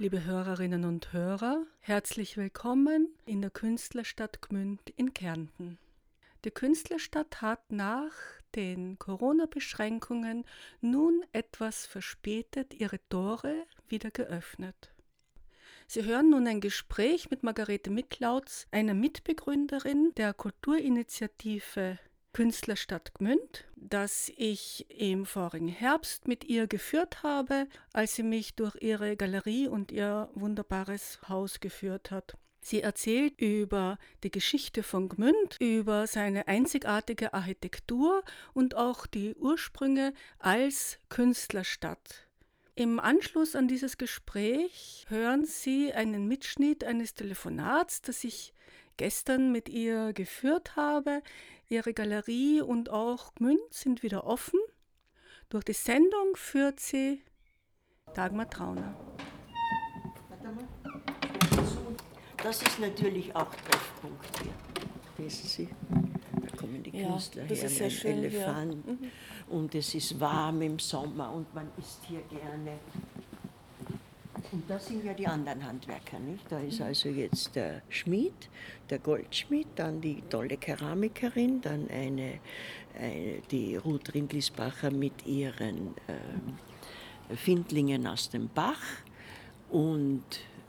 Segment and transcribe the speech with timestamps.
[0.00, 5.76] Liebe Hörerinnen und Hörer, herzlich willkommen in der Künstlerstadt Gmünd in Kärnten.
[6.46, 8.14] Die Künstlerstadt hat nach
[8.54, 10.46] den Corona-Beschränkungen
[10.80, 14.90] nun etwas verspätet ihre Tore wieder geöffnet.
[15.86, 21.98] Sie hören nun ein Gespräch mit Margarete Miklautz, einer Mitbegründerin der Kulturinitiative
[22.32, 28.76] Künstlerstadt Gmünd, das ich im vorigen Herbst mit ihr geführt habe, als sie mich durch
[28.80, 32.36] ihre Galerie und ihr wunderbares Haus geführt hat.
[32.60, 40.12] Sie erzählt über die Geschichte von Gmünd, über seine einzigartige Architektur und auch die Ursprünge
[40.38, 42.26] als Künstlerstadt.
[42.74, 48.54] Im Anschluss an dieses Gespräch hören Sie einen Mitschnitt eines Telefonats, das ich
[49.00, 51.22] gestern mit ihr geführt habe.
[51.70, 54.60] Ihre Galerie und auch Gmünd sind wieder offen.
[55.48, 57.22] Durch die Sendung führt sie
[58.14, 58.94] Dagmar Trauner.
[62.42, 65.24] Das ist natürlich auch Treffpunkt hier.
[65.24, 65.68] Wissen Sie?
[66.42, 68.24] Da kommen die Ja, Künstler das her ist mit sehr einem schön.
[68.24, 68.84] Elefant.
[69.48, 72.78] Und es ist warm im Sommer und man isst hier gerne.
[74.52, 76.44] Und das sind ja die anderen Handwerker, nicht?
[76.50, 78.48] Da ist also jetzt der Schmied,
[78.88, 82.40] der Goldschmied, dann die tolle Keramikerin, dann eine,
[82.98, 88.82] eine die Ruth Rindlisbacher mit ihren ähm, Findlingen aus dem Bach.
[89.70, 90.24] Und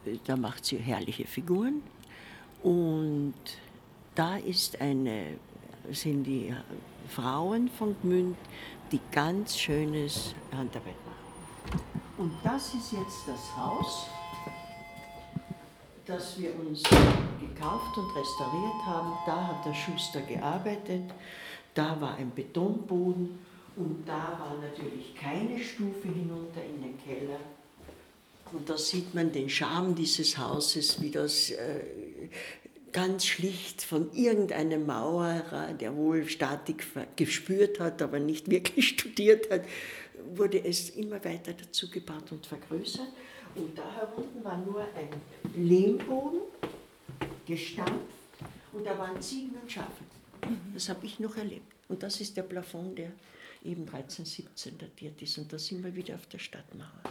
[0.06, 1.82] äh, da macht sie herrliche Figuren.
[2.62, 3.34] Und
[4.14, 5.38] da ist eine,
[5.90, 6.56] sind die äh,
[7.08, 8.38] Frauen von Gmünd,
[8.92, 11.01] die ganz schönes Handarbeit.
[12.22, 14.06] Und das ist jetzt das Haus,
[16.06, 19.14] das wir uns gekauft und restauriert haben.
[19.26, 21.12] Da hat der Schuster gearbeitet,
[21.74, 23.40] da war ein Betonboden
[23.76, 27.40] und da war natürlich keine Stufe hinunter in den Keller.
[28.54, 32.30] Und da sieht man den Charme dieses Hauses, wie das äh,
[32.92, 36.86] ganz schlicht von irgendeinem Mauerer, der wohl Statik
[37.16, 39.64] gespürt hat, aber nicht wirklich studiert hat,
[40.36, 43.08] wurde es immer weiter dazu gebaut und vergrößert.
[43.56, 45.10] Und da herunten war nur ein
[45.56, 46.42] Lehmboden,
[47.46, 48.22] gestampft,
[48.74, 50.04] und da waren Ziegen und Schafe.
[50.74, 51.74] Das habe ich noch erlebt.
[51.90, 53.12] Und das ist der Plafond, der
[53.64, 55.38] eben 1317 datiert ist.
[55.38, 57.04] Und da sind wir wieder auf der Stadtmauer.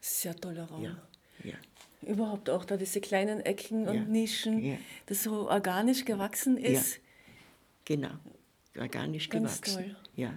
[0.00, 0.82] Sehr toller Raum.
[0.82, 0.96] Ja,
[1.44, 1.54] ja.
[2.02, 4.76] Überhaupt auch da diese kleinen Ecken und Ja, Nischen, ja.
[5.06, 7.00] das so organisch gewachsen ist.
[7.84, 8.10] Genau,
[8.78, 9.84] organisch Ganz gewachsen.
[9.84, 9.96] toll.
[10.16, 10.32] Ja.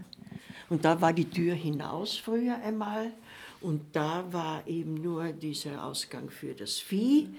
[0.69, 3.11] Und da war die Tür hinaus früher einmal
[3.59, 7.29] und da war eben nur dieser Ausgang für das Vieh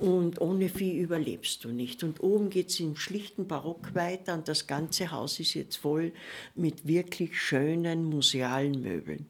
[0.00, 2.04] und ohne Vieh überlebst du nicht.
[2.04, 6.12] Und oben geht es im schlichten Barock weiter und das ganze Haus ist jetzt voll
[6.54, 9.26] mit wirklich schönen musealen Möbeln.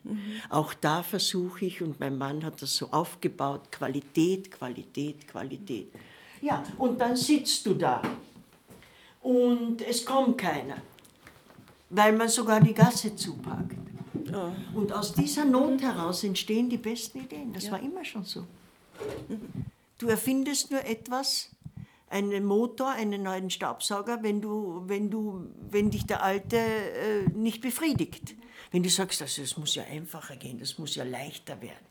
[0.51, 5.89] Auch da versuche ich, und mein Mann hat das so aufgebaut, Qualität, Qualität, Qualität.
[6.41, 8.03] Ja, und dann sitzt du da
[9.23, 10.77] und es kommt keiner,
[11.91, 13.77] weil man sogar die Gasse zupackt.
[14.75, 17.53] Und aus dieser Not heraus entstehen die besten Ideen.
[17.53, 18.45] Das war immer schon so.
[19.98, 21.50] Du erfindest nur etwas,
[22.09, 27.60] einen Motor, einen neuen Staubsauger, wenn, du, wenn, du, wenn dich der alte äh, nicht
[27.60, 28.34] befriedigt.
[28.70, 31.86] Wenn du sagst, also, es muss ja einfacher gehen, das muss ja leichter werden.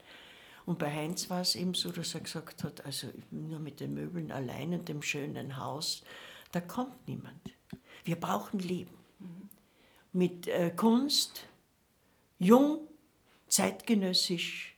[0.66, 3.94] Und bei Heinz war es eben so, dass er gesagt hat, also nur mit den
[3.94, 6.04] Möbeln allein und dem schönen Haus,
[6.52, 7.42] da kommt niemand.
[8.04, 8.98] Wir brauchen Leben.
[10.14, 11.48] Mit äh, Kunst,
[12.40, 12.80] jung,
[13.48, 14.78] zeitgenössisch,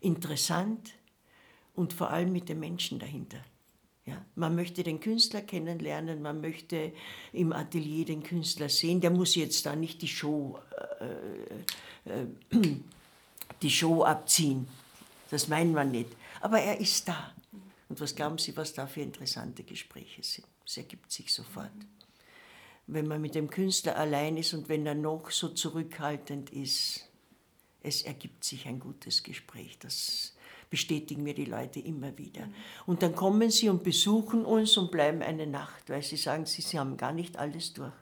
[0.00, 0.97] interessant
[1.78, 3.38] und vor allem mit den Menschen dahinter.
[4.04, 6.92] Ja, man möchte den Künstler kennenlernen, man möchte
[7.32, 9.00] im Atelier den Künstler sehen.
[9.00, 10.58] Der muss jetzt da nicht die Show,
[11.00, 12.26] äh, äh,
[13.62, 14.66] die Show abziehen.
[15.30, 16.10] Das meinen wir nicht.
[16.40, 17.32] Aber er ist da.
[17.88, 20.48] Und was glauben Sie, was da für interessante Gespräche sind?
[20.66, 21.70] Es ergibt sich sofort.
[22.86, 27.04] Wenn man mit dem Künstler allein ist und wenn er noch so zurückhaltend ist,
[27.82, 29.78] es ergibt sich ein gutes Gespräch.
[29.78, 30.34] Das
[30.70, 32.48] bestätigen mir die Leute immer wieder.
[32.86, 36.62] Und dann kommen sie und besuchen uns und bleiben eine Nacht, weil sie sagen, sie,
[36.62, 37.92] sie haben gar nicht alles durch.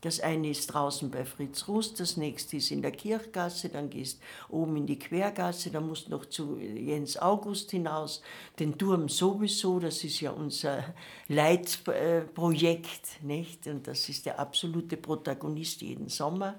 [0.00, 4.20] Das eine ist draußen bei Fritz Rust, das nächste ist in der Kirchgasse, dann gehst
[4.48, 8.22] oben in die Quergasse, dann musst noch zu Jens August hinaus,
[8.60, 10.94] den Turm sowieso, das ist ja unser
[11.26, 13.66] Leitprojekt, nicht?
[13.66, 16.54] Und das ist der absolute Protagonist jeden Sommer.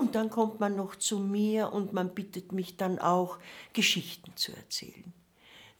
[0.00, 3.38] Und dann kommt man noch zu mir und man bittet mich dann auch,
[3.72, 5.12] Geschichten zu erzählen.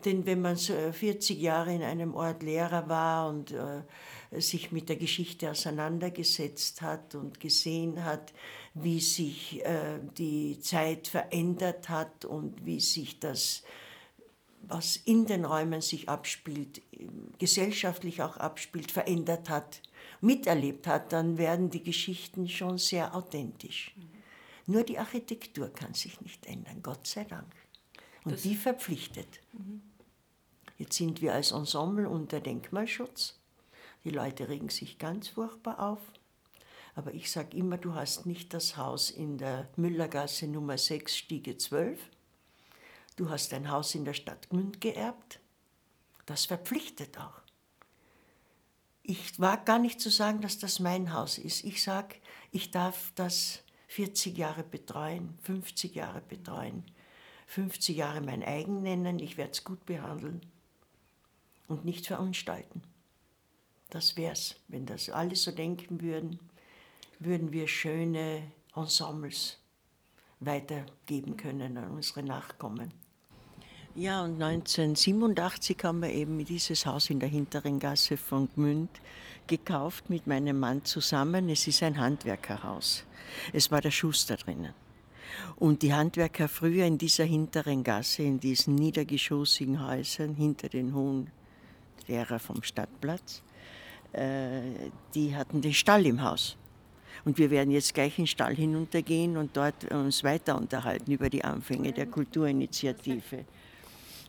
[0.05, 3.83] Denn wenn man so 40 Jahre in einem Ort Lehrer war und äh,
[4.41, 8.33] sich mit der Geschichte auseinandergesetzt hat und gesehen hat,
[8.75, 13.65] wie sich äh, die Zeit verändert hat und wie sich das,
[14.63, 16.81] was in den Räumen sich abspielt,
[17.39, 19.83] gesellschaftlich auch abspielt, verändert hat,
[20.21, 23.95] miterlebt hat, dann werden die Geschichten schon sehr authentisch.
[23.97, 24.19] Mhm.
[24.67, 27.51] Nur die Architektur kann sich nicht ändern, Gott sei Dank.
[28.25, 29.41] Und das die verpflichtet.
[29.53, 29.83] Mhm.
[30.77, 33.39] Jetzt sind wir als Ensemble unter Denkmalschutz.
[34.05, 36.01] Die Leute regen sich ganz furchtbar auf.
[36.95, 41.57] Aber ich sage immer, du hast nicht das Haus in der Müllergasse Nummer 6, Stiege
[41.57, 41.99] 12.
[43.17, 45.41] Du hast ein Haus in der Stadt Gmünd geerbt.
[46.27, 47.38] Das verpflichtet auch.
[49.11, 51.65] Ich wage gar nicht zu sagen, dass das mein Haus ist.
[51.65, 52.17] Ich sage,
[52.53, 56.85] ich darf das 40 Jahre betreuen, 50 Jahre betreuen,
[57.47, 59.19] 50 Jahre mein eigen nennen.
[59.19, 60.43] Ich werde es gut behandeln
[61.69, 62.83] und nicht verunstalten.
[63.89, 64.57] Das wär's.
[64.69, 66.39] Wenn das alle so denken würden,
[67.19, 68.43] würden wir schöne
[68.77, 69.57] Ensembles
[70.41, 72.93] weitergeben können an unsere Nachkommen.
[73.99, 78.91] Ja, und 1987 haben wir eben dieses Haus in der hinteren Gasse von Gmünd
[79.49, 81.49] gekauft mit meinem Mann zusammen.
[81.49, 83.03] Es ist ein Handwerkerhaus.
[83.53, 84.73] Es war der Schuster drinnen.
[85.57, 91.33] Und die Handwerker früher in dieser hinteren Gasse, in diesen niedergeschossigen Häusern hinter den hohen
[92.07, 93.43] Lehrer vom Stadtplatz,
[94.13, 94.61] äh,
[95.13, 96.57] die hatten den Stall im Haus.
[97.25, 101.29] Und wir werden jetzt gleich in den Stall hinuntergehen und dort uns weiter unterhalten über
[101.29, 103.45] die Anfänge der Kulturinitiative.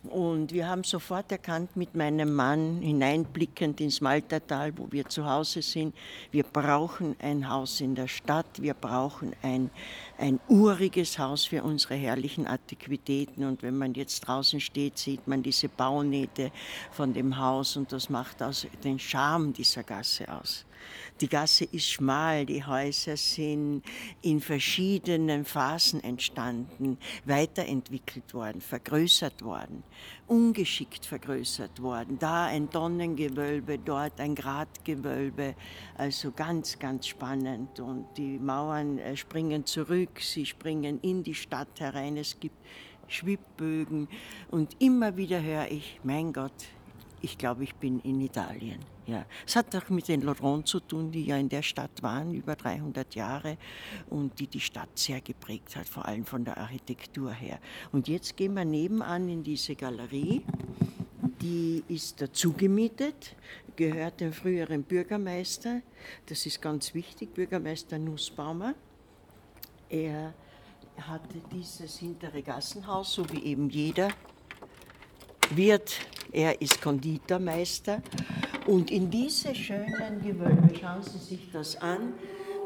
[0.04, 5.62] Und wir haben sofort erkannt mit meinem Mann, hineinblickend ins Maltertal, wo wir zu Hause
[5.62, 5.94] sind,
[6.32, 9.70] wir brauchen ein Haus in der Stadt, wir brauchen ein,
[10.18, 13.44] ein uriges Haus für unsere herrlichen Antiquitäten.
[13.44, 16.52] Und wenn man jetzt draußen steht, sieht man diese Baunähte
[16.92, 20.66] von dem Haus und das macht aus den Charme dieser Gasse aus.
[21.22, 23.84] Die Gasse ist schmal, die Häuser sind
[24.22, 29.84] in verschiedenen Phasen entstanden, weiterentwickelt worden, vergrößert worden,
[30.28, 32.18] ungeschickt vergrößert worden.
[32.20, 35.56] Da ein Tonnengewölbe, dort ein Gratgewölbe,
[35.96, 37.80] also ganz, ganz spannend.
[37.80, 42.16] Und die Mauern äh, springen zurück, sie springen in die Stadt herein.
[42.16, 42.56] Es gibt
[43.10, 44.08] Schwibbögen
[44.52, 46.54] und immer wieder höre ich, mein Gott,
[47.22, 48.80] ich glaube, ich bin in Italien.
[49.10, 49.26] Ja.
[49.48, 52.56] Es hat auch mit den Laurent zu tun, die ja in der Stadt waren, über
[52.56, 53.58] 300 Jahre
[54.12, 57.60] und die die Stadt sehr geprägt hat, vor allem von der Architektur her.
[57.92, 60.44] Und jetzt gehen wir nebenan in diese Galerie.
[61.42, 63.36] Die ist dazu gemietet,
[63.76, 65.82] gehört dem früheren Bürgermeister.
[66.28, 68.76] Das ist ganz wichtig, Bürgermeister Nussbaumer.
[69.90, 70.36] Er
[70.98, 74.10] hatte dieses hintere Gassenhaus, so wie eben jeder
[75.50, 76.00] Wirt
[76.32, 78.04] er ist Konditormeister.
[78.70, 82.14] Und in diese schönen Gewölbe, schauen Sie sich das an,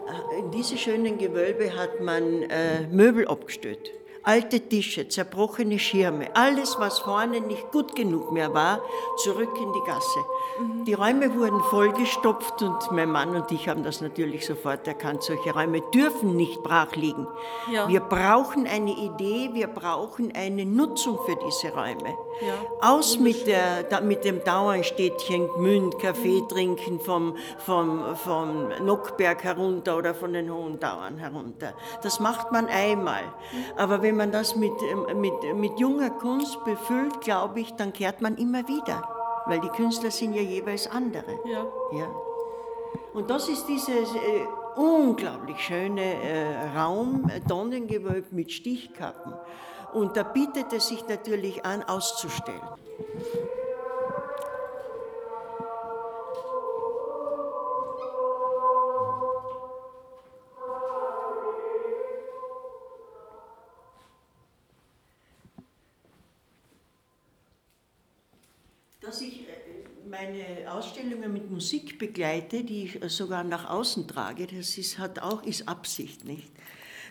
[0.06, 3.90] äh, in diese schönen Gewölbe hat man äh, Möbel abgestellt
[4.24, 8.80] alte Tische, zerbrochene Schirme, alles, was vorne nicht gut genug mehr war,
[9.18, 10.20] zurück in die Gasse.
[10.60, 10.86] Mhm.
[10.86, 15.24] Die Räume wurden vollgestopft und mein Mann und ich haben das natürlich sofort erkannt.
[15.24, 17.28] Solche Räume dürfen nicht brach liegen.
[17.72, 17.88] Ja.
[17.88, 22.16] Wir brauchen eine Idee, wir brauchen eine Nutzung für diese Räume.
[22.42, 22.54] Ja.
[22.82, 30.14] Aus mit, der, mit dem Dauerstädtchen Gmünd, Kaffee trinken vom, vom, vom Nockberg herunter oder
[30.14, 31.74] von den Hohen Dauern herunter.
[32.02, 33.24] Das macht man einmal.
[33.78, 38.22] Aber wenn man das mit, ähm, mit, mit junger Kunst befüllt, glaube ich, dann kehrt
[38.22, 39.04] man immer wieder.
[39.46, 41.40] Weil die Künstler sind ja jeweils andere.
[41.46, 41.66] Ja.
[41.98, 42.08] ja.
[43.14, 49.34] Und das ist dieses äh, unglaublich schöne äh, Raum, äh, Tonnengewölb mit Stichkappen.
[49.94, 52.62] Und da bietet es sich natürlich an, auszustellen.
[70.24, 75.44] meine Ausstellungen mit Musik begleite, die ich sogar nach außen trage, das ist, hat auch,
[75.44, 76.52] ist Absicht, nicht?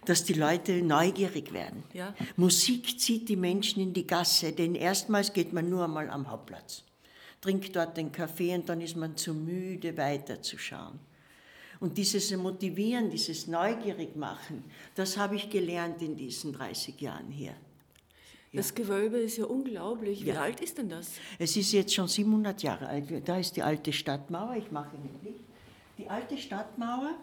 [0.05, 1.85] Dass die Leute neugierig werden.
[1.93, 2.15] Ja.
[2.37, 6.83] Musik zieht die Menschen in die Gasse, denn erstmals geht man nur einmal am Hauptplatz,
[7.41, 10.99] trinkt dort den Kaffee und dann ist man zu müde weiterzuschauen.
[11.79, 17.55] Und dieses Motivieren, dieses Neugierig machen, das habe ich gelernt in diesen 30 Jahren hier.
[18.53, 20.25] Das Gewölbe ist ja unglaublich.
[20.25, 20.43] Wie Ja.
[20.43, 21.13] alt ist denn das?
[21.39, 23.07] Es ist jetzt schon 700 Jahre alt.
[23.27, 24.57] Da ist die alte Stadtmauer.
[24.57, 25.45] Ich mache Ihnen Licht.
[25.97, 27.15] Die alte Stadtmauer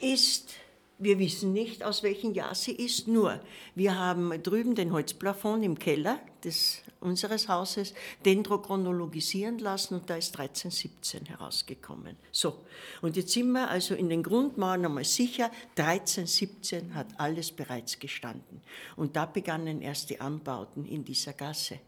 [0.00, 0.50] ist,
[0.98, 3.40] wir wissen nicht, aus welchem Jahr sie ist, nur
[3.74, 10.38] wir haben drüben den Holzplafond im Keller des, unseres Hauses dendrochronologisieren lassen und da ist
[10.38, 12.16] 1317 herausgekommen.
[12.32, 12.64] So,
[13.00, 18.60] und jetzt sind wir also in den Grundmauern einmal sicher, 1317 hat alles bereits gestanden.
[18.96, 21.78] Und da begannen erst die Anbauten in dieser Gasse.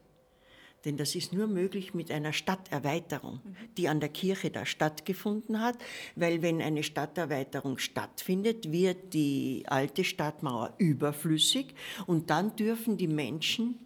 [0.85, 3.41] Denn das ist nur möglich mit einer Stadterweiterung,
[3.77, 5.77] die an der Kirche da stattgefunden hat,
[6.17, 11.75] weil wenn eine Stadterweiterung stattfindet, wird die alte Stadtmauer überflüssig
[12.07, 13.79] und dann dürfen die Menschen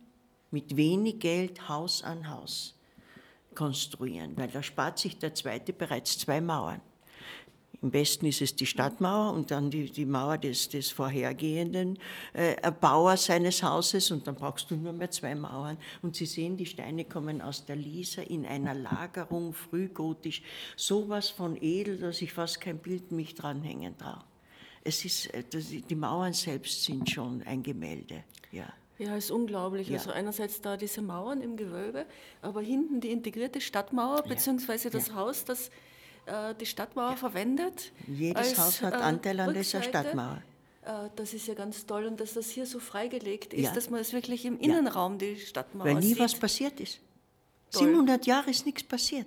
[0.52, 2.78] mit wenig Geld Haus an Haus
[3.54, 6.80] konstruieren, weil da spart sich der zweite bereits zwei Mauern.
[7.84, 11.98] Im Westen ist es die Stadtmauer und dann die, die Mauer des, des vorhergehenden
[12.32, 15.76] äh, Erbauers seines Hauses und dann brauchst du nur mehr zwei Mauern.
[16.00, 20.42] Und Sie sehen, die Steine kommen aus der Liesa in einer Lagerung, frühgotisch,
[20.76, 24.24] sowas von edel, dass ich fast kein Bild mich dranhängen traue.
[24.82, 28.72] Es ist, äh, die Mauern selbst sind schon ein Gemälde, ja.
[28.96, 29.90] Ja, ist unglaublich.
[29.90, 29.98] Ja.
[29.98, 32.06] Also einerseits da diese Mauern im Gewölbe,
[32.40, 35.70] aber hinten die integrierte Stadtmauer, beziehungsweise das Haus, das
[36.26, 37.92] äh, die Stadtmauer verwendet.
[38.06, 39.82] Jedes als, Haus hat äh, Anteil an dieser.
[39.82, 40.42] Stadtmauer.
[40.84, 43.72] Äh, Das ist ja ganz toll und dass das hier so freigelegt ist, Ja.
[43.74, 46.18] dass man es wirklich im Innenraum die Stadtmauer Weil nie sieht.
[46.20, 47.00] was passiert ist.
[47.70, 47.88] Toll.
[47.88, 49.26] 700 Jahre ist nichts passiert.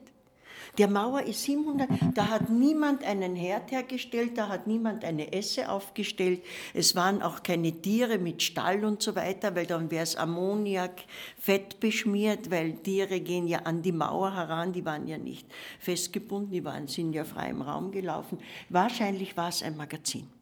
[0.77, 5.69] Der Mauer ist 700, da hat niemand einen Herd hergestellt, da hat niemand eine Esse
[5.69, 6.43] aufgestellt.
[6.73, 11.03] Es waren auch keine Tiere mit Stall und so weiter, weil dann wäre es Ammoniak,
[11.39, 15.47] Fett beschmiert, weil Tiere gehen ja an die Mauer heran, die waren ja nicht
[15.79, 18.37] festgebunden, die waren, sind ja frei im Raum gelaufen.
[18.69, 20.36] Wahrscheinlich war es ein Magazin.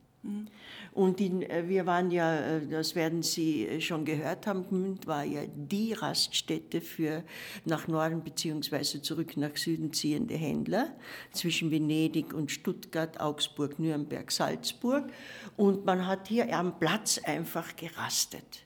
[0.93, 5.07] Und in, äh, wir waren ja, äh, das werden Sie äh, schon gehört haben, Gmünd
[5.07, 7.23] war ja die Raststätte für
[7.65, 10.95] nach Norden beziehungsweise zurück nach Süden ziehende Händler
[11.31, 15.11] zwischen Venedig und Stuttgart, Augsburg, Nürnberg, Salzburg.
[15.57, 18.65] Und man hat hier am Platz einfach gerastet.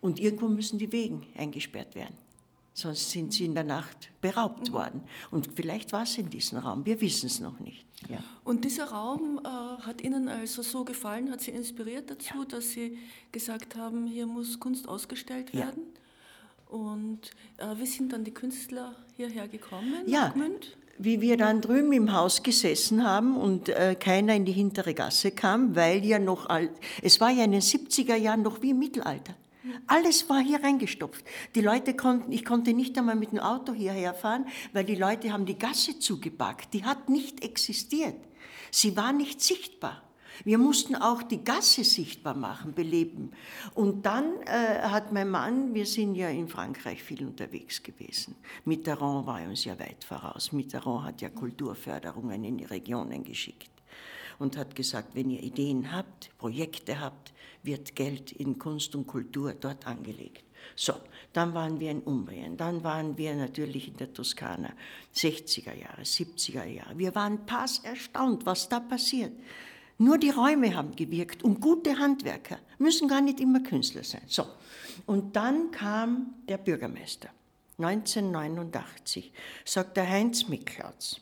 [0.00, 2.25] Und irgendwo müssen die Wegen eingesperrt werden.
[2.78, 5.00] Sonst sind sie in der Nacht beraubt worden.
[5.30, 7.86] Und vielleicht war es in diesem Raum, wir wissen es noch nicht.
[8.06, 8.18] Ja.
[8.44, 9.48] Und dieser Raum äh,
[9.82, 12.98] hat Ihnen also so gefallen, hat Sie inspiriert dazu, dass Sie
[13.32, 15.60] gesagt haben, hier muss Kunst ausgestellt Ja.
[15.60, 15.84] werden?
[16.68, 20.02] Und äh, wie sind dann die Künstler hierher gekommen?
[20.04, 20.34] Ja,
[20.98, 25.30] wie wir dann drüben im Haus gesessen haben und äh, keiner in die hintere Gasse
[25.30, 26.68] kam, weil ja noch, all,
[27.00, 29.34] es war ja in den 70er Jahren noch wie im Mittelalter.
[29.86, 31.24] Alles war hier reingestopft.
[31.54, 35.32] Die Leute konnten, ich konnte nicht einmal mit dem Auto hierher fahren, weil die Leute
[35.32, 36.74] haben die Gasse zugepackt.
[36.74, 38.16] Die hat nicht existiert.
[38.70, 40.02] Sie war nicht sichtbar.
[40.44, 43.32] Wir mussten auch die Gasse sichtbar machen, beleben.
[43.74, 48.36] Und dann äh, hat mein Mann, wir sind ja in Frankreich viel unterwegs gewesen.
[48.64, 50.52] Mitterrand war uns ja weit voraus.
[50.52, 53.70] Mitterrand hat ja Kulturförderungen in die Regionen geschickt
[54.38, 57.32] und hat gesagt, wenn ihr Ideen habt, Projekte habt,
[57.66, 60.44] wird Geld in Kunst und Kultur dort angelegt.
[60.74, 60.94] So,
[61.32, 64.72] dann waren wir in Umbrien, dann waren wir natürlich in der Toskana,
[65.14, 66.98] 60er Jahre, 70er Jahre.
[66.98, 69.32] Wir waren pass erstaunt, was da passiert.
[69.98, 74.22] Nur die Räume haben gewirkt und gute Handwerker müssen gar nicht immer Künstler sein.
[74.26, 74.46] So,
[75.06, 77.28] und dann kam der Bürgermeister,
[77.78, 79.32] 1989,
[79.64, 81.20] sagt der Heinz Miklautz.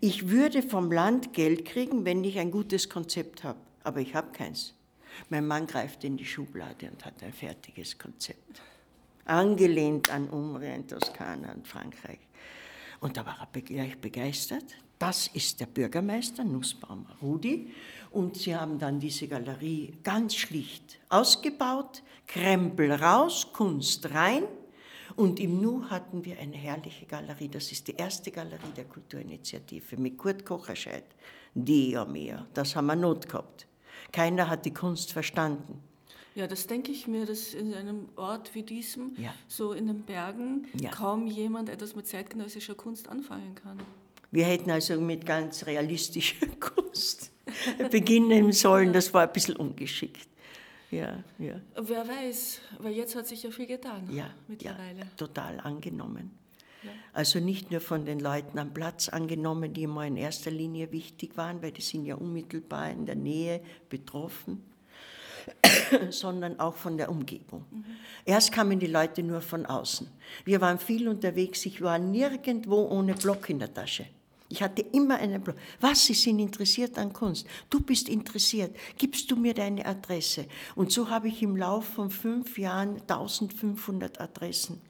[0.00, 4.32] Ich würde vom Land Geld kriegen, wenn ich ein gutes Konzept habe, aber ich habe
[4.32, 4.74] keins.
[5.30, 8.60] Mein Mann greift in die Schublade und hat ein fertiges Konzept.
[9.24, 12.18] Angelehnt an Umrien, Toskana und Frankreich.
[13.00, 14.64] Und da war er gleich begeistert.
[14.98, 17.72] Das ist der Bürgermeister, Nussbaum Rudi.
[18.10, 24.44] Und sie haben dann diese Galerie ganz schlicht ausgebaut, Krempel raus, Kunst rein.
[25.16, 27.48] Und im Nu hatten wir eine herrliche Galerie.
[27.48, 31.04] Das ist die erste Galerie der Kulturinitiative mit Kurt Kocherscheid.
[31.54, 33.66] Dio mio, das haben wir Not gehabt.
[34.14, 35.82] Keiner hat die Kunst verstanden.
[36.36, 39.34] Ja, das denke ich mir, dass in einem Ort wie diesem, Ja.
[39.48, 40.90] so in den Bergen, Ja.
[40.90, 43.78] kaum jemand etwas mit zeitgenössischer Kunst anfangen kann.
[44.30, 47.32] Wir hätten also mit ganz realistischer Kunst
[47.90, 48.92] beginnen sollen.
[48.92, 50.28] Das war ein bisschen ungeschickt.
[50.92, 55.00] Ja, ja, Wer weiß, weil jetzt hat sich ja viel getan ja, mittlerweile.
[55.00, 56.30] ja total angenommen.
[57.12, 61.36] Also nicht nur von den Leuten am Platz angenommen, die immer in erster Linie wichtig
[61.36, 64.62] waren, weil die sind ja unmittelbar in der Nähe betroffen,
[66.10, 67.64] sondern auch von der Umgebung.
[68.24, 70.08] Erst kamen die Leute nur von außen.
[70.44, 74.06] Wir waren viel unterwegs, ich war nirgendwo ohne Block in der Tasche.
[74.54, 75.56] Ich hatte immer einen Blog.
[75.80, 77.46] Was, Sie sind interessiert an Kunst?
[77.70, 78.76] Du bist interessiert.
[78.98, 80.46] Gibst du mir deine Adresse?
[80.76, 84.80] Und so habe ich im Laufe von fünf Jahren 1500 Adressen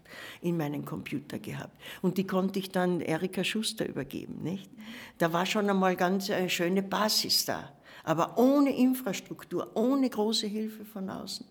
[0.41, 1.77] in meinen Computer gehabt.
[2.03, 4.43] Und die konnte ich dann Erika Schuster übergeben.
[4.43, 4.71] Nicht?
[5.19, 7.73] Da war schon einmal ganz eine schöne Basis da.
[8.05, 11.47] Aber ohne Infrastruktur, ohne große Hilfe von außen.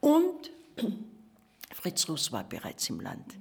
[0.00, 0.50] Und
[1.72, 3.38] Fritz Russ war bereits im Land.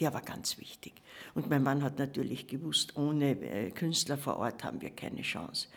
[0.00, 0.94] Der war ganz wichtig.
[1.34, 5.68] Und mein Mann hat natürlich gewusst, ohne äh, Künstler vor Ort haben wir keine Chance.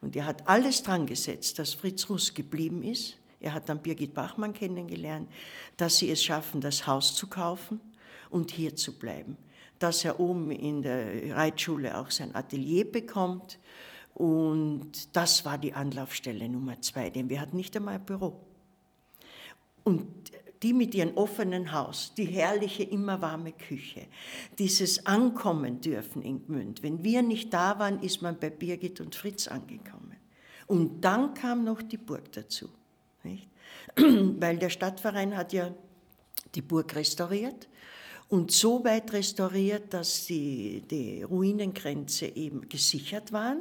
[0.00, 3.16] Und er hat alles dran gesetzt, dass Fritz Russ geblieben ist.
[3.42, 5.28] Er hat dann Birgit Bachmann kennengelernt,
[5.76, 7.80] dass sie es schaffen, das Haus zu kaufen
[8.30, 9.36] und hier zu bleiben.
[9.78, 13.58] Dass er oben in der Reitschule auch sein Atelier bekommt.
[14.14, 18.40] Und das war die Anlaufstelle Nummer zwei, denn wir hatten nicht einmal ein Büro.
[19.84, 20.32] Und
[20.62, 24.06] die mit ihrem offenen Haus, die herrliche, immer warme Küche,
[24.58, 26.82] dieses Ankommen dürfen in Gmünd.
[26.82, 30.16] Wenn wir nicht da waren, ist man bei Birgit und Fritz angekommen.
[30.68, 32.68] Und dann kam noch die Burg dazu.
[33.24, 33.48] Nicht?
[33.96, 35.72] Weil der Stadtverein hat ja
[36.54, 37.68] die Burg restauriert
[38.28, 43.60] und so weit restauriert, dass die, die Ruinengrenze eben gesichert waren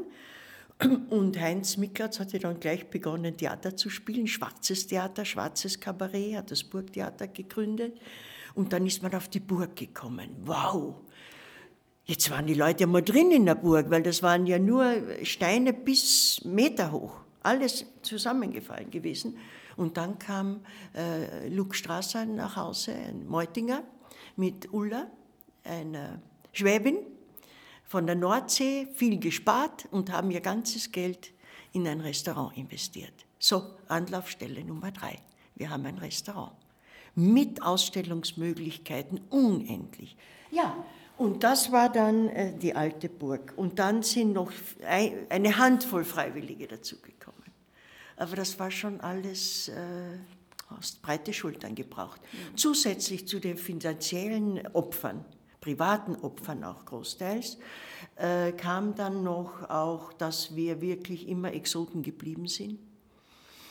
[1.09, 6.51] und Heinz Miklatz hatte dann gleich begonnen, Theater zu spielen, schwarzes Theater, schwarzes Kabarett, hat
[6.51, 7.99] das Burgtheater gegründet.
[8.53, 10.29] Und dann ist man auf die Burg gekommen.
[10.43, 10.95] Wow!
[12.05, 15.71] Jetzt waren die Leute mal drin in der Burg, weil das waren ja nur Steine
[15.71, 17.21] bis Meter hoch.
[17.43, 19.37] Alles zusammengefallen gewesen.
[19.77, 20.61] Und dann kam
[20.95, 23.83] äh, Luke Strasser nach Hause, ein Meutinger,
[24.35, 25.07] mit Ulla,
[25.63, 26.21] einer
[26.51, 26.97] Schwäbin,
[27.85, 31.33] von der Nordsee viel gespart und haben ihr ganzes Geld
[31.73, 33.25] in ein Restaurant investiert.
[33.39, 35.19] So, Anlaufstelle Nummer drei.
[35.55, 36.53] Wir haben ein Restaurant
[37.15, 40.15] mit Ausstellungsmöglichkeiten unendlich.
[40.51, 40.85] Ja,
[41.17, 43.53] und das war dann äh, die alte Burg.
[43.55, 44.51] Und dann sind noch
[44.85, 47.41] ein, eine Handvoll Freiwillige dazugekommen.
[48.17, 49.73] Aber das war schon alles äh,
[50.69, 52.21] aus breite Schultern gebraucht.
[52.21, 52.57] Mhm.
[52.57, 55.25] Zusätzlich zu den finanziellen Opfern
[55.61, 57.57] privaten Opfern auch großteils,
[58.15, 62.79] äh, kam dann noch auch, dass wir wirklich immer Exoten geblieben sind.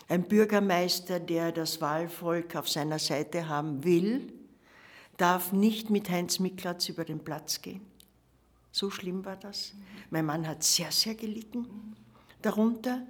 [0.09, 4.33] Ein Bürgermeister, der das Wahlvolk auf seiner Seite haben will,
[5.21, 7.83] darf nicht mit Heinz Miklatz über den Platz gehen.
[8.73, 9.75] So schlimm war das.
[10.11, 11.67] Mein Mann hat sehr, sehr gelitten
[12.43, 13.07] darunter.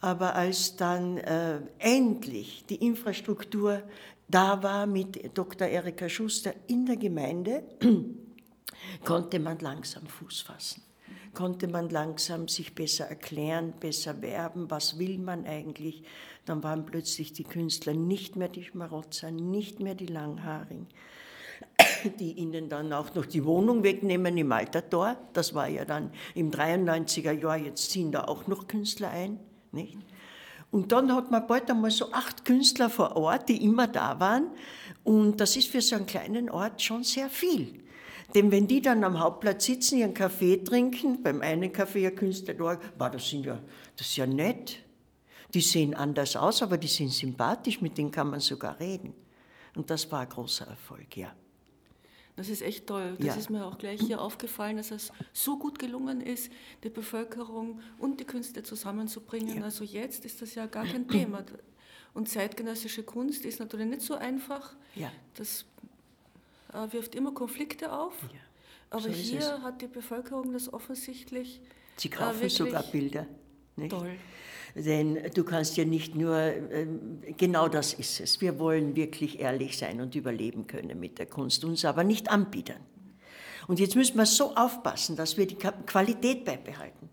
[0.00, 3.82] Aber als dann äh, endlich die Infrastruktur
[4.28, 5.66] da war mit Dr.
[5.66, 7.64] Erika Schuster in der Gemeinde,
[9.04, 10.82] konnte man langsam Fuß fassen.
[11.34, 16.02] Konnte man langsam sich besser erklären, besser werben, was will man eigentlich.
[16.44, 20.86] Dann waren plötzlich die Künstler nicht mehr die Schmarotzer, nicht mehr die Langhaarigen,
[22.18, 25.16] die ihnen dann auch noch die Wohnung wegnehmen im Altertor.
[25.32, 29.38] Das war ja dann im 93er Jahr, jetzt ziehen da auch noch Künstler ein.
[29.72, 29.98] Nicht?
[30.70, 34.50] Und dann hat man bald einmal so acht Künstler vor Ort, die immer da waren.
[35.02, 37.82] Und das ist für so einen kleinen Ort schon sehr viel.
[38.34, 42.54] Denn wenn die dann am Hauptplatz sitzen, ihren Kaffee trinken, beim einen Kaffee ein Künstler
[42.54, 43.58] da, war das, sind ja,
[43.96, 44.78] das ist ja nett.
[45.52, 49.14] Die sehen anders aus, aber die sind sympathisch, mit denen kann man sogar reden.
[49.74, 51.32] Und das war ein großer Erfolg, ja.
[52.40, 53.16] Das ist echt toll.
[53.18, 53.34] Das Ja.
[53.34, 56.50] ist mir auch gleich hier aufgefallen, dass es so gut gelungen ist,
[56.82, 59.58] die Bevölkerung und die Künste zusammenzubringen.
[59.58, 59.64] Ja.
[59.64, 61.44] Also jetzt ist das ja gar kein Thema.
[62.14, 64.74] Und zeitgenössische Kunst ist natürlich nicht so einfach.
[64.94, 65.12] Ja.
[65.34, 65.66] Das
[66.72, 68.14] äh, wirft immer Konflikte auf.
[68.88, 69.62] Aber so hier es.
[69.62, 71.60] hat die Bevölkerung das offensichtlich
[71.98, 73.26] Sie äh, kaufen wirklich sogar Bilder.
[73.80, 73.90] Nicht?
[73.90, 74.10] toll.
[74.74, 78.40] Denn du kannst ja nicht nur, ähm, genau das ist es.
[78.40, 82.80] Wir wollen wirklich ehrlich sein und überleben können mit der Kunst, uns aber nicht anbiedern.
[83.66, 87.08] Und jetzt müssen wir so aufpassen, dass wir die Qualität beibehalten.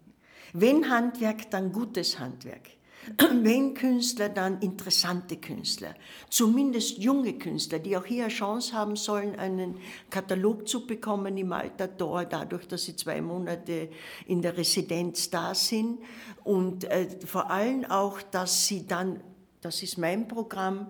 [0.54, 2.77] Wenn Handwerk, dann gutes Handwerk.
[3.44, 5.96] Wenn Künstler, dann interessante Künstler.
[6.30, 9.78] Zumindest junge Künstler, die auch hier eine Chance haben sollen, einen
[10.10, 13.90] Katalog zu bekommen im Alter dort, dadurch, dass sie zwei Monate
[14.26, 16.00] in der Residenz da sind.
[16.44, 19.22] Und äh, vor allem auch, dass sie dann,
[19.62, 20.90] das ist mein Programm,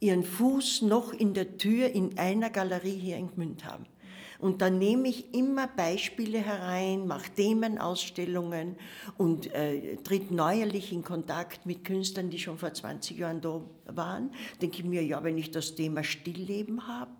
[0.00, 3.86] ihren Fuß noch in der Tür in einer Galerie hier in Gmünd haben.
[4.38, 8.76] Und dann nehme ich immer Beispiele herein, mache Themenausstellungen
[9.16, 14.30] und äh, tritt neuerlich in Kontakt mit Künstlern, die schon vor 20 Jahren da waren.
[14.62, 17.10] Denke ich mir, ja, wenn ich das Thema Stillleben habe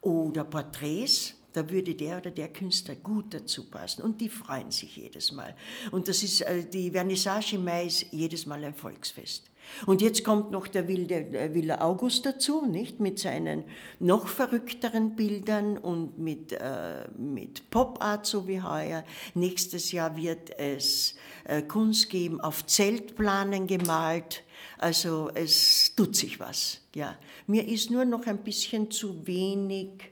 [0.00, 4.02] oder Porträts, Da würde der oder der Künstler gut dazu passen.
[4.02, 5.54] Und die freuen sich jedes Mal.
[5.90, 9.50] Und das ist, äh, die Vernissage im Mai ist jedes Mal ein Volksfest.
[9.86, 13.00] Und jetzt kommt noch der wilde der Villa August dazu, nicht?
[13.00, 13.64] Mit seinen
[13.98, 19.04] noch verrückteren Bildern und mit, äh, mit Pop-Art, so wie heuer.
[19.34, 24.42] Nächstes Jahr wird es äh, Kunst geben, auf Zeltplanen gemalt.
[24.78, 27.16] Also es tut sich was, ja.
[27.46, 30.09] Mir ist nur noch ein bisschen zu wenig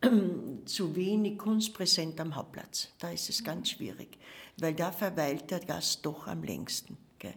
[0.64, 2.88] zu wenig Kunst präsent am Hauptplatz.
[2.98, 4.18] Da ist es ganz schwierig,
[4.58, 6.96] weil da verweilt der Gast doch am längsten.
[7.18, 7.34] Gell?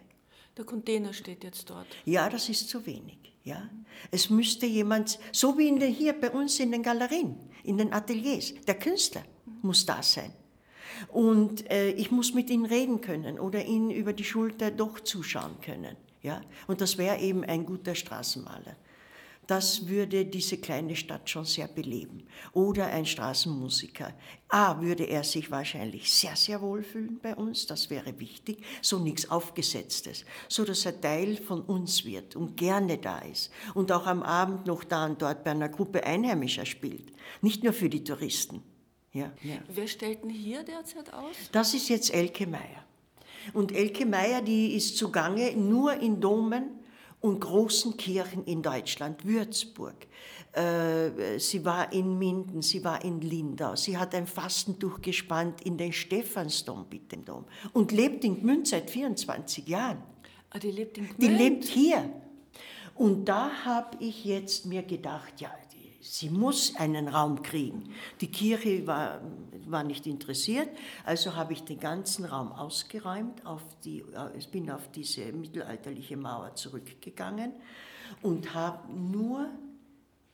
[0.58, 1.88] Der Container steht jetzt dort.
[2.06, 3.18] Ja, das ist zu wenig.
[3.44, 3.70] Ja?
[4.12, 7.94] Es müsste jemand, so wie in der, hier bei uns in den Galerien, in den
[7.94, 9.24] Ateliers, der Künstler
[9.62, 10.34] muss da sein.
[11.08, 15.60] Und äh, ich muss mit ihm reden können oder ihn über die Schulter doch zuschauen
[15.62, 15.98] können.
[16.22, 16.42] Ja?
[16.68, 18.76] Und das wäre eben ein guter Straßenmaler
[19.52, 22.24] das würde diese kleine Stadt schon sehr beleben.
[22.54, 24.14] Oder ein Straßenmusiker.
[24.48, 29.00] A, würde er sich wahrscheinlich sehr, sehr wohl fühlen bei uns, das wäre wichtig, so
[29.00, 34.08] nichts Aufgesetztes, so dass er Teil von uns wird und gerne da ist und auch
[34.08, 37.12] am Abend noch da und dort bei einer Gruppe Einheimischer spielt,
[37.42, 38.64] nicht nur für die Touristen.
[39.12, 39.58] Ja, ja.
[39.68, 41.36] Wer stellt denn hier derzeit aus?
[41.52, 42.86] Das ist jetzt Elke Meier.
[43.52, 46.81] Und Elke Meier, die ist zugange nur in Domen
[47.22, 50.08] und großen Kirchen in Deutschland, Würzburg.
[50.52, 55.78] Äh, sie war in Minden, sie war in Lindau, sie hat ein Fastentuch gespannt in
[55.78, 60.04] den Stephansdom, bitte Dom, und lebt in Gmünd seit 24 Jahren.
[60.50, 61.22] Ah, die lebt in Gmünd?
[61.22, 62.10] Die lebt hier.
[62.96, 65.52] Und da habe ich jetzt mir gedacht, ja,
[66.02, 67.94] sie muss einen Raum kriegen.
[68.20, 69.22] Die Kirche war,
[69.66, 70.70] war nicht interessiert,
[71.06, 76.18] also habe ich den ganzen Raum ausgeräumt, auf die, äh, ich bin auf diese mittelalterliche
[76.18, 77.54] Mauer zurückgegangen
[78.22, 79.48] und habe nur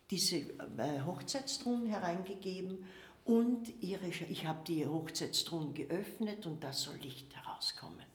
[0.09, 2.85] diese äh, Hochzeitstruhen hereingegeben
[3.25, 8.05] und ihre, ich habe die Hochzeitstruhen geöffnet und da soll Licht herauskommen.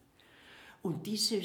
[0.83, 1.41] Und diese,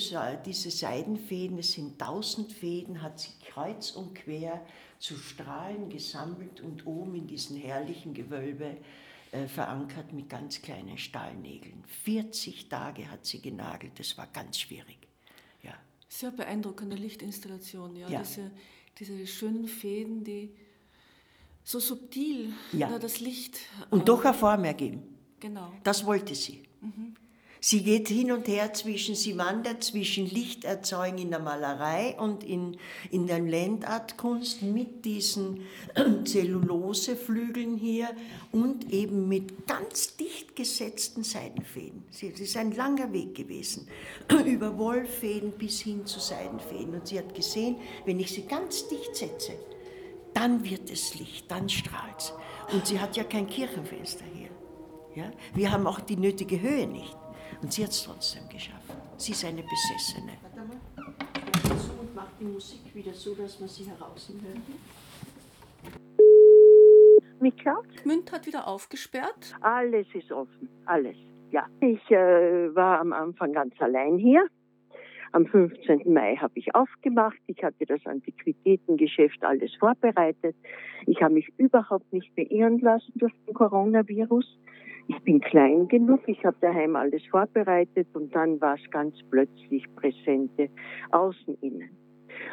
[0.46, 4.66] diese Seidenfäden, es sind tausend Fäden, hat sie kreuz und quer
[5.00, 8.78] zu Strahlen gesammelt und oben in diesem herrlichen Gewölbe
[9.32, 11.84] äh, verankert mit ganz kleinen Stahlnägeln.
[12.04, 14.98] 40 Tage hat sie genagelt, das war ganz schwierig.
[15.62, 15.74] Ja.
[16.08, 18.10] Sehr beeindruckende Lichtinstallation, ja.
[18.10, 18.20] ja.
[18.20, 18.52] Diese,
[18.98, 20.56] diese schönen Fäden, die
[21.64, 22.98] so subtil ja.
[22.98, 23.60] das Licht.
[23.90, 25.04] Und äh, doch eine Form ergeben.
[25.40, 25.74] Genau.
[25.84, 26.64] Das wollte sie.
[26.82, 27.16] Mhm.
[27.60, 32.78] Sie geht hin und her zwischen, sie wandert zwischen Lichterzeugen in der Malerei und in,
[33.12, 35.62] in der Landartkunst mit diesen
[36.26, 38.10] Zelluloseflügeln hier
[38.52, 42.04] und eben mit ganz dicht gesetzten Seidenfäden.
[42.12, 43.88] Es ist ein langer Weg gewesen,
[44.46, 46.94] über Wollfäden bis hin zu Seidenfäden.
[46.94, 49.54] Und sie hat gesehen, wenn ich sie ganz dicht setze,
[50.34, 52.34] dann wird es Licht, dann strahlt es.
[52.72, 54.50] Und sie hat ja kein Kirchenfenster hier.
[55.16, 55.32] Ja?
[55.56, 57.16] Wir haben auch die nötige Höhe nicht.
[57.62, 58.94] Und sie hat es trotzdem geschafft.
[59.18, 60.34] Sie ist eine Besessene.
[60.42, 61.78] Warte mal.
[61.78, 64.58] So und macht die Musik wieder so, dass man sie heraus hört.
[67.40, 67.86] Miklaus?
[68.04, 69.56] Münd hat wieder aufgesperrt.
[69.62, 71.18] Alles ist offen, alles.
[71.52, 74.48] Ja, ich äh, war am Anfang ganz allein hier.
[75.38, 76.12] Am 15.
[76.12, 77.38] Mai habe ich aufgemacht.
[77.46, 80.56] Ich hatte das Antiquitätengeschäft alles vorbereitet.
[81.06, 84.58] Ich habe mich überhaupt nicht beirren lassen durch den Coronavirus
[85.10, 89.86] ich bin klein genug, ich habe daheim alles vorbereitet und dann war es ganz plötzlich
[89.96, 90.70] Präsente
[91.12, 91.90] außen innen.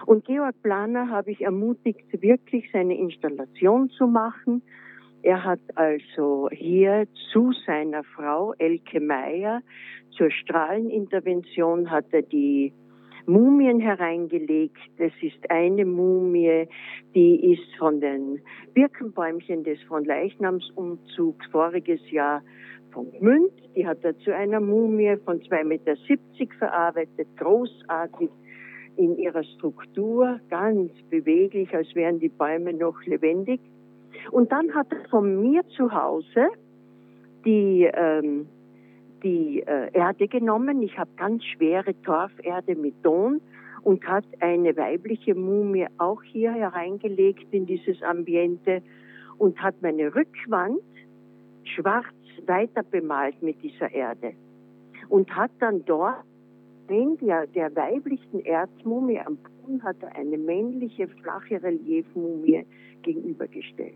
[0.07, 4.63] Und Georg Planer habe ich ermutigt, wirklich seine Installation zu machen.
[5.25, 9.63] Er hat also hier zu seiner Frau Elke Meyer
[10.11, 12.75] zur Strahlenintervention hat er die
[13.25, 14.77] Mumien hereingelegt.
[14.99, 16.69] Es ist eine Mumie,
[17.15, 18.43] die ist von den
[18.75, 22.43] Birkenbäumchen des von Leichnamsumzugs voriges Jahr
[22.91, 23.53] von Gmünd.
[23.75, 25.97] Die hat er zu einer Mumie von 2,70 Meter
[26.59, 28.29] verarbeitet, großartig
[28.99, 33.61] in ihrer Struktur, ganz beweglich, als wären die Bäume noch lebendig.
[34.31, 36.49] Und dann hat er von mir zu Hause
[37.45, 38.47] die ähm,
[39.23, 40.83] die äh, Erde genommen.
[40.83, 43.41] Ich habe ganz schwere Torferde mit Ton
[43.83, 48.83] und hat eine weibliche Mumie auch hier hereingelegt in dieses Ambiente
[49.39, 50.81] und hat meine Rückwand
[51.65, 52.07] schwarz
[52.47, 54.33] weiter bemalt mit dieser Erde
[55.09, 56.25] und hat dann dort
[56.89, 62.67] in der, der weiblichen Erzmumie am Boden hat er eine männliche flache Reliefmumie
[63.05, 63.95] gegenübergestellt.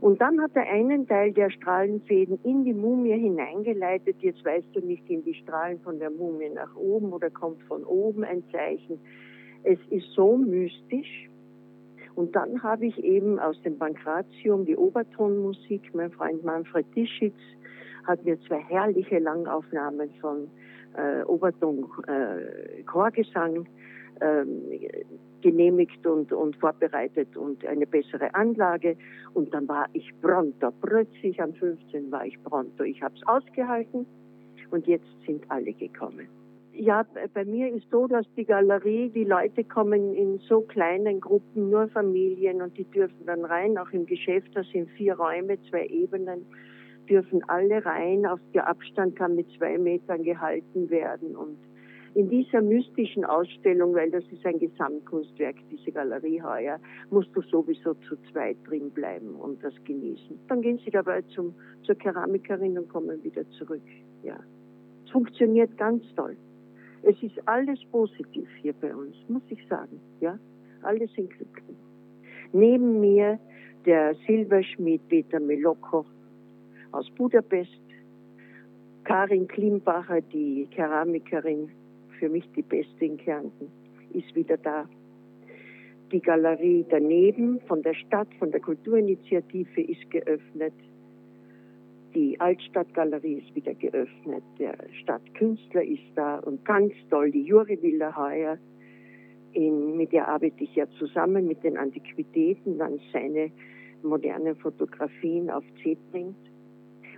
[0.00, 4.16] Und dann hat er einen Teil der Strahlenfäden in die Mumie hineingeleitet.
[4.20, 7.82] Jetzt weißt du nicht, gehen die Strahlen von der Mumie nach oben oder kommt von
[7.84, 9.00] oben ein Zeichen.
[9.64, 11.28] Es ist so mystisch.
[12.14, 17.38] Und dann habe ich eben aus dem Pankratium die Obertonmusik, mein Freund Manfred Tischitz
[18.04, 20.48] hat mir zwei herrliche Langaufnahmen von
[20.96, 23.66] äh, Oberton äh, Chorgesang
[24.20, 24.62] ähm,
[25.42, 28.96] genehmigt und, und vorbereitet und eine bessere Anlage.
[29.34, 30.70] Und dann war ich pronto.
[30.80, 32.10] Plötzlich am 15.
[32.10, 32.82] war ich pronto.
[32.84, 34.06] Ich habe es ausgehalten
[34.70, 36.28] und jetzt sind alle gekommen.
[36.72, 41.70] Ja, bei mir ist so, dass die Galerie, die Leute kommen in so kleinen Gruppen,
[41.70, 45.86] nur Familien und die dürfen dann rein, auch im Geschäft, da sind vier Räume, zwei
[45.86, 46.46] Ebenen,
[47.08, 51.58] dürfen alle rein, auf der Abstand kann mit zwei Metern gehalten werden und
[52.18, 57.94] in dieser mystischen Ausstellung, weil das ist ein Gesamtkunstwerk, diese Galerie heuer, musst du sowieso
[57.94, 60.36] zu zweit drin bleiben und das genießen.
[60.48, 61.54] Dann gehen sie dabei zum,
[61.84, 63.82] zur Keramikerin und kommen wieder zurück.
[64.24, 64.36] Ja.
[65.04, 66.36] Es funktioniert ganz toll.
[67.04, 70.00] Es ist alles positiv hier bei uns, muss ich sagen.
[70.20, 70.36] Ja,
[70.82, 71.76] alle sind glücklich.
[72.52, 73.38] Neben mir
[73.86, 76.04] der Silberschmied Peter Meloko
[76.90, 77.80] aus Budapest,
[79.04, 81.70] Karin Klimbacher, die Keramikerin
[82.18, 83.70] für mich die beste in Kärnten,
[84.12, 84.88] ist wieder da.
[86.12, 90.72] Die Galerie daneben von der Stadt, von der Kulturinitiative ist geöffnet.
[92.14, 94.42] Die Altstadtgalerie ist wieder geöffnet.
[94.58, 98.56] Der Stadtkünstler ist da und ganz toll, die Juri Villa heuer.
[99.52, 103.50] In, mit der arbeite ich ja zusammen mit den Antiquitäten, dann seine
[104.02, 106.36] modernen Fotografien auf C bringt.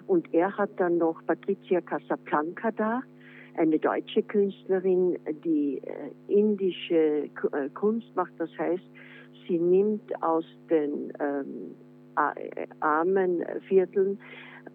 [0.06, 3.02] Und er hat dann noch Patricia Casablanca da,
[3.60, 8.32] eine deutsche Künstlerin, die äh, indische äh, Kunst macht.
[8.38, 8.82] Das heißt,
[9.46, 11.74] sie nimmt aus den ähm,
[12.80, 14.18] armen Vierteln,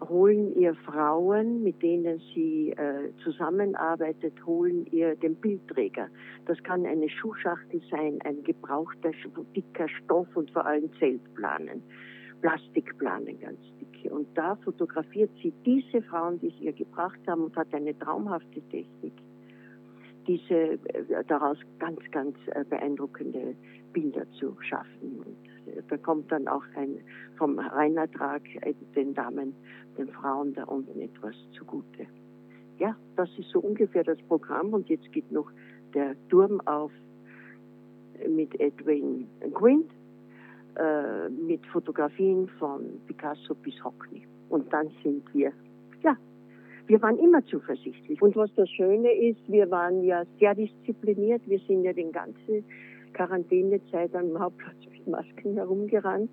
[0.08, 6.08] holen ihr Frauen, mit denen sie äh, zusammenarbeitet, holen ihr den Bildträger.
[6.46, 9.10] Das kann eine Schuhschachtel sein, ein gebrauchter,
[9.54, 11.82] dicker Stoff und vor allem Zeltplanen.
[12.40, 14.14] Plastikplanen ganz dicke.
[14.14, 18.60] Und da fotografiert sie diese Frauen, die es ihr gebracht haben und hat eine traumhafte
[18.70, 19.12] Technik,
[20.26, 23.54] diese äh, daraus ganz, ganz äh, beeindruckende
[23.92, 25.24] Bilder zu schaffen.
[25.24, 26.98] Und äh, da kommt dann auch ein,
[27.36, 28.42] vom Reinertrag
[28.94, 29.54] den Damen,
[29.98, 32.06] den Frauen da unten etwas zugute.
[32.78, 35.50] Ja, das ist so ungefähr das Programm und jetzt geht noch
[35.94, 36.92] der Turm auf
[38.28, 39.90] mit Edwin Quint
[40.78, 44.26] äh, mit Fotografien von Picasso bis Hockney.
[44.48, 45.52] Und dann sind wir,
[46.02, 46.16] ja,
[46.86, 48.20] wir waren immer zuversichtlich.
[48.22, 51.42] Und was das Schöne ist, wir waren ja sehr diszipliniert.
[51.46, 52.64] Wir sind ja den ganzen
[53.12, 56.30] Quarantänezeit am Hauptplatz mit Masken herumgerannt.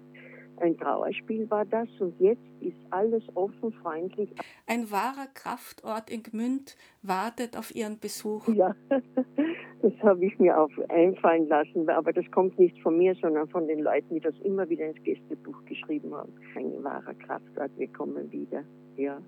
[0.57, 4.29] Ein Trauerspiel war das und jetzt ist alles offen, freundlich.
[4.67, 8.47] Ein wahrer Kraftort in Gmünd wartet auf Ihren Besuch.
[8.49, 8.75] Ja,
[9.81, 13.67] das habe ich mir auch einfallen lassen, aber das kommt nicht von mir, sondern von
[13.67, 16.33] den Leuten, die das immer wieder ins Gästebuch geschrieben haben.
[16.55, 18.63] Ein wahrer Kraftort, wir kommen wieder.
[18.95, 19.19] Ja,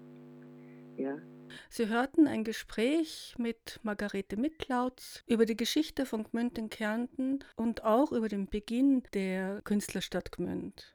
[0.97, 1.17] ja.
[1.69, 7.83] Sie hörten ein Gespräch mit Margarete Mitlautz über die Geschichte von Gmünd in Kärnten und
[7.83, 10.94] auch über den Beginn der Künstlerstadt Gmünd.